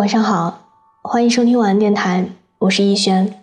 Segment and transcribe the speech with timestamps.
[0.00, 0.62] 晚上好，
[1.02, 2.24] 欢迎收听晚安电台，
[2.58, 3.34] 我是逸轩。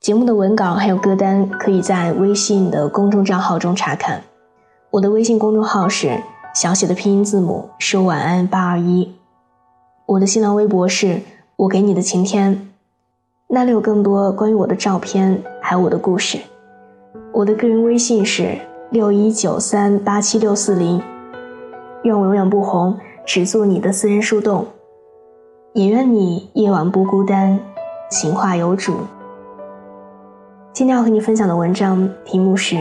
[0.00, 4.24] 节目的文稿还有歌单可以在微信的公众账号中查看。
[4.90, 6.20] 我的微信公众号是
[6.52, 9.14] 小写的拼音字母说晚安八二一。
[10.06, 11.20] 我的新浪微博是
[11.54, 12.68] 我给你的晴天，
[13.46, 16.40] 那里有更多关于我的照片，还有我的故事。
[17.32, 18.58] 我的个人微信是
[18.90, 21.00] 六一九三八七六四零。
[22.02, 24.66] 愿我永远不红，只做你的私人树洞。
[25.76, 27.60] 也愿你夜晚不孤单，
[28.08, 28.96] 情话有主。
[30.72, 32.78] 今天要和你分享的文章题目是：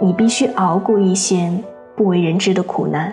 [0.00, 1.50] 你必须熬过一些
[1.96, 3.12] 不为人知的苦难。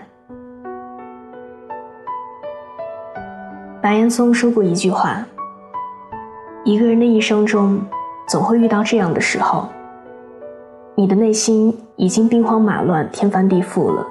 [3.82, 5.26] 白岩松说过一句话：
[6.64, 7.82] 一个人的一生中，
[8.28, 9.70] 总会遇到这样的时候，
[10.94, 14.06] 你的内心已经兵荒马乱、天翻地覆了，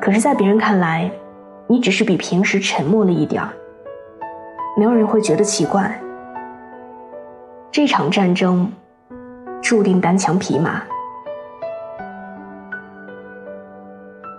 [0.00, 1.10] 可是，在别人看来，
[1.68, 3.50] 你只是比平时沉默了一点儿，
[4.78, 6.00] 没有人会觉得奇怪。
[7.72, 8.70] 这场战争
[9.60, 10.82] 注定单枪匹马，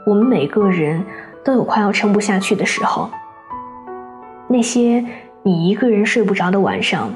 [0.05, 1.03] 我们每个人
[1.43, 3.09] 都有快要撑不下去的时候。
[4.47, 5.05] 那些
[5.43, 7.09] 你一个人睡不着的晚上，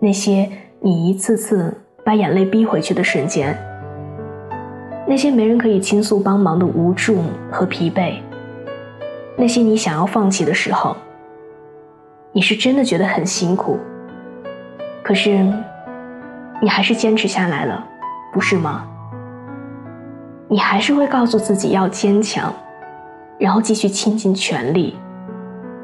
[0.00, 1.72] 那些你一次次
[2.04, 3.56] 把眼泪逼回去的瞬间，
[5.06, 8.16] 那些没人可以倾诉帮忙的无助和疲惫。
[9.36, 10.96] 那些你想要放弃的时候，
[12.32, 13.78] 你是真的觉得很辛苦，
[15.02, 15.44] 可是
[16.62, 17.84] 你还是坚持下来了，
[18.32, 18.86] 不是吗？
[20.46, 22.54] 你还是会告诉自己要坚强，
[23.38, 24.96] 然后继续倾尽全力，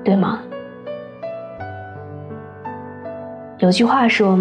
[0.05, 0.39] 对吗？
[3.59, 4.39] 有句话说，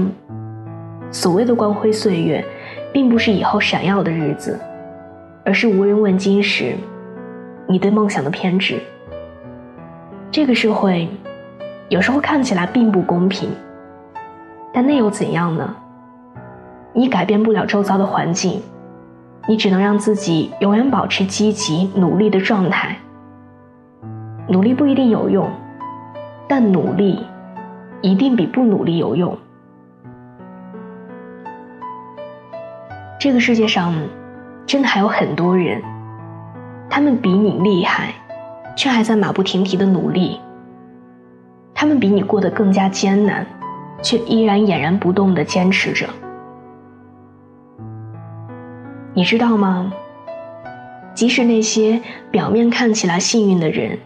[1.12, 2.46] 所谓的光辉岁月，
[2.94, 4.60] 并不是以后闪耀的日子，
[5.44, 6.76] 而是无人问津时，
[7.68, 8.80] 你对梦想的偏执。
[10.32, 11.10] 这个社会，
[11.90, 13.50] 有时候看起来并不公平，
[14.72, 15.76] 但那又怎样呢？
[16.94, 18.62] 你改变不了周遭的环境，
[19.48, 22.96] 你只能让自己永远保持积极努力的状态。
[24.48, 25.50] 努力不一定有用，
[26.48, 27.26] 但努力
[28.02, 29.36] 一定比不努力有用。
[33.20, 33.96] 这个世界上，
[34.68, 35.82] 真的还有很多人，
[36.88, 38.14] 他们比你厉害。
[38.80, 40.40] 却还在马不停蹄的努力。
[41.76, 43.46] 他们比你过得更加艰难，
[44.02, 46.08] 却依然俨然不动的坚持着。
[49.14, 49.92] 你知道吗？
[51.14, 52.02] 即使那些
[52.32, 54.00] 表面看起来幸运的人，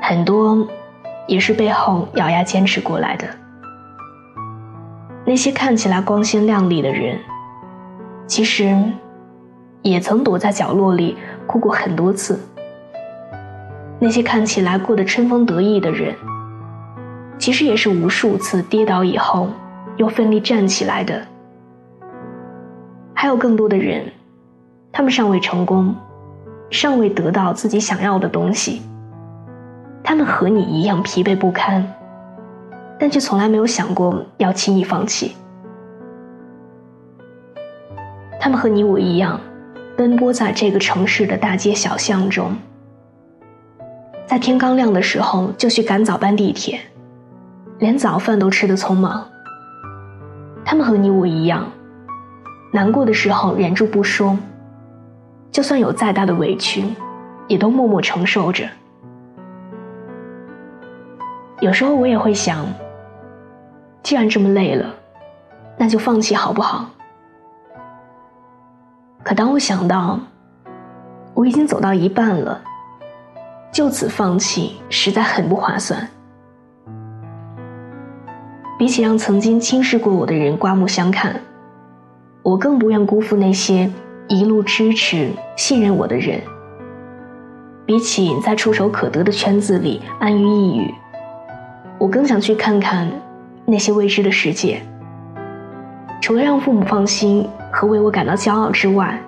[0.00, 0.64] 很多
[1.26, 3.26] 也是背后咬牙坚持过来的。
[5.24, 7.18] 那些看起来光鲜亮丽的人，
[8.24, 8.72] 其实
[9.82, 11.16] 也曾躲在角落里
[11.48, 12.38] 哭过很多次。
[14.00, 16.14] 那些看起来过得春风得意的人，
[17.36, 19.48] 其实也是无数次跌倒以后
[19.96, 21.20] 又奋力站起来的。
[23.12, 24.04] 还有更多的人，
[24.92, 25.92] 他们尚未成功，
[26.70, 28.82] 尚未得到自己想要的东西。
[30.04, 31.84] 他们和你一样疲惫不堪，
[33.00, 35.34] 但却从来没有想过要轻易放弃。
[38.40, 39.40] 他们和你我一样，
[39.96, 42.56] 奔波在这个城市的大街小巷中。
[44.28, 46.78] 在天刚亮的时候就去赶早班地铁，
[47.78, 49.26] 连早饭都吃得匆忙。
[50.66, 51.64] 他们和你我一样，
[52.70, 54.36] 难过的时候忍住不说，
[55.50, 56.84] 就算有再大的委屈，
[57.46, 58.68] 也都默默承受着。
[61.60, 62.66] 有时候我也会想，
[64.02, 64.94] 既然这么累了，
[65.78, 66.90] 那就放弃好不好？
[69.24, 70.20] 可当我想到
[71.32, 72.60] 我已经走到一半了。
[73.70, 76.08] 就此放弃，实在很不划算。
[78.78, 81.34] 比起让曾经轻视过我的人刮目相看，
[82.42, 83.90] 我更不愿辜负那些
[84.28, 86.40] 一路支持、信任我的人。
[87.84, 90.94] 比起在触手可得的圈子里安于一隅，
[91.98, 93.10] 我更想去看看
[93.64, 94.82] 那些未知的世界。
[96.20, 99.18] 除了让父母放心和为我感到骄傲之外，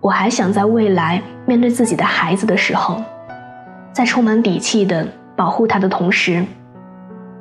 [0.00, 3.02] 我还想在未来面对自己的孩子的时候。
[3.92, 6.44] 在充满底气的保护他的同时，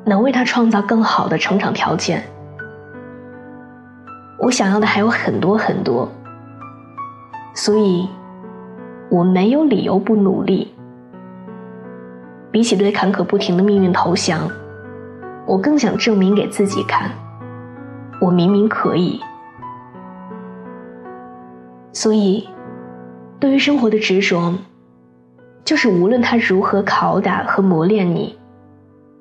[0.06, 2.24] 能为他创造更好的成长条件。
[4.40, 6.10] 我想要的还有很多很多，
[7.54, 8.08] 所以
[9.10, 10.74] 我没有理由不努力。
[12.50, 14.50] 比起对坎坷不停的命运投降，
[15.46, 17.12] 我更想证明给自己看，
[18.22, 19.20] 我明明可以。
[21.92, 22.48] 所以，
[23.40, 24.54] 对于生活的执着。
[25.68, 28.40] 就是无论他如何拷打和磨练你，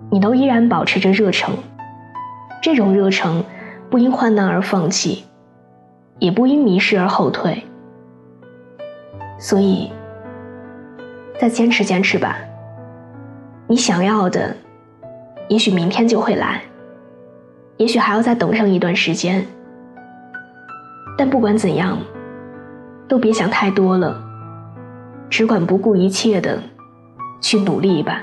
[0.08, 1.52] 你都依然保持着热诚。
[2.62, 3.44] 这种热诚
[3.90, 5.24] 不因患难而放弃，
[6.20, 7.64] 也不因迷失而后退。
[9.40, 9.90] 所以，
[11.36, 12.38] 再坚持坚持吧。
[13.66, 14.54] 你想要的，
[15.48, 16.62] 也许明天就会来，
[17.76, 19.44] 也许还要再等上一段时间。
[21.18, 21.98] 但不管怎样，
[23.08, 24.22] 都别想太多了，
[25.28, 26.62] 只管不顾一切的
[27.40, 28.22] 去努力吧。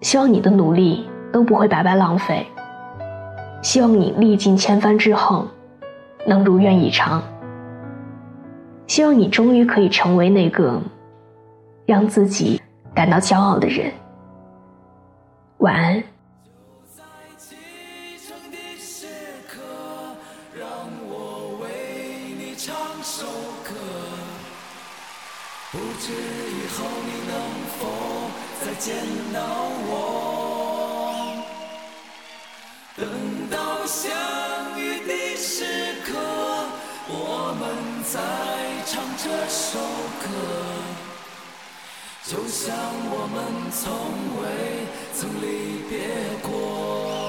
[0.00, 2.46] 希望你的努力都不会白白浪费，
[3.62, 5.46] 希望你历尽千帆之后
[6.26, 7.22] 能如愿以偿，
[8.86, 10.80] 希望你终于可以成为那个
[11.86, 12.60] 让自己
[12.94, 13.92] 感到骄傲的人。
[15.58, 16.02] 晚安。
[25.92, 27.36] 不知以后你能
[27.78, 27.80] 否
[28.64, 28.96] 再见
[29.30, 29.38] 到
[29.84, 29.92] 我？
[32.96, 33.04] 等
[33.50, 34.10] 到相
[34.80, 35.66] 遇的时
[36.06, 36.10] 刻，
[37.08, 37.62] 我们
[38.10, 38.16] 再
[38.86, 39.78] 唱这首
[40.22, 40.24] 歌，
[42.24, 42.74] 就像
[43.10, 43.84] 我们从
[44.40, 44.42] 未
[45.12, 45.44] 曾离
[45.90, 45.92] 别
[46.40, 47.21] 过。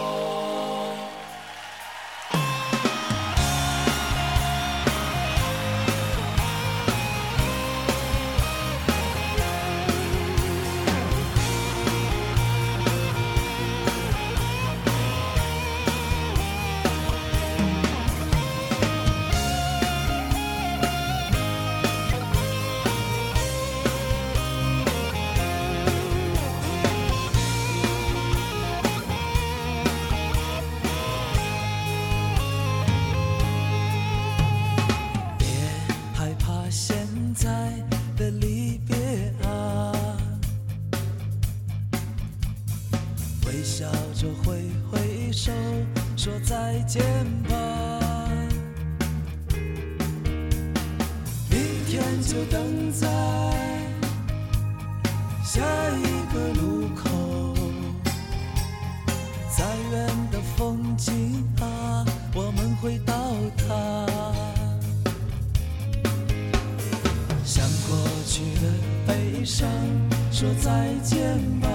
[52.22, 53.08] 就等在
[55.44, 55.62] 下
[55.98, 57.10] 一个路口。
[59.56, 62.06] 再远的风景啊，
[62.36, 63.14] 我们会到
[63.58, 63.64] 达。
[67.44, 68.62] 向过去的
[69.06, 69.68] 悲伤
[70.32, 71.68] 说再见吧。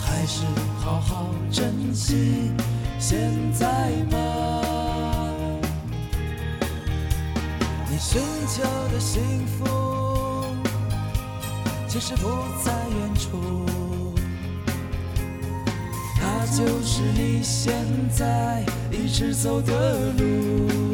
[0.00, 0.44] 还是
[0.80, 2.50] 好好珍惜
[2.98, 4.53] 现在吧。
[7.94, 9.64] 你寻求的幸福，
[11.86, 12.26] 其实不
[12.64, 13.64] 在远处，
[16.16, 17.72] 它就是你现
[18.10, 20.93] 在一直走的路。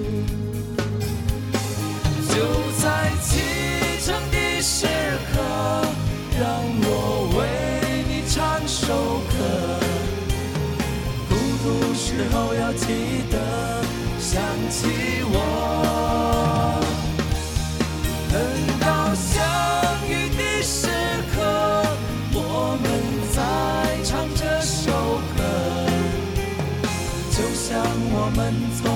[28.33, 28.87] 我们从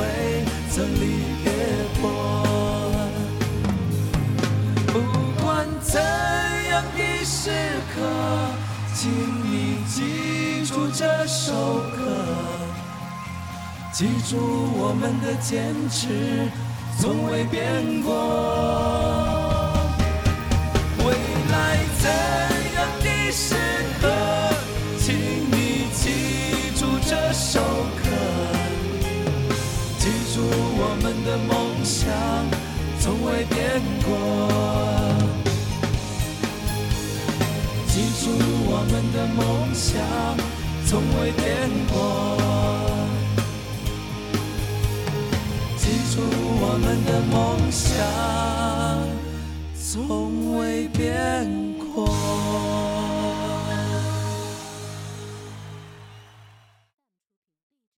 [0.00, 0.02] 未
[0.68, 1.46] 曾离别
[2.02, 2.02] 过，
[4.88, 4.94] 不
[5.40, 6.02] 管怎
[6.68, 7.50] 样的时
[7.94, 8.02] 刻，
[8.92, 9.08] 请
[9.44, 11.52] 你记住这首
[11.96, 12.00] 歌，
[13.92, 14.36] 记住
[14.74, 16.50] 我们的坚持，
[16.98, 18.10] 从未变过，
[20.98, 21.14] 未
[21.52, 22.10] 来怎
[22.74, 23.54] 样的时
[24.00, 24.08] 刻，
[24.98, 25.14] 请
[25.48, 27.60] 你记住这首
[28.02, 28.09] 歌。
[31.00, 32.12] 我们的梦想。
[33.00, 34.12] 从未变过，
[37.88, 38.28] 记住
[38.68, 39.40] 我们的梦
[39.74, 40.04] 想，
[40.84, 42.36] 从未变过，
[45.78, 46.20] 记住
[46.60, 47.96] 我们的梦想，
[49.74, 51.48] 从未变
[51.94, 52.59] 过。